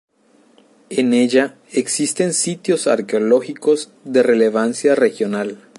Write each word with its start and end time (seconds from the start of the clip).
En 0.89 1.13
ella 1.13 1.59
existen 1.73 2.33
sitios 2.33 2.87
arqueológicos 2.87 3.91
de 4.03 4.23
relevancia 4.23 4.95
regional. 4.95 5.59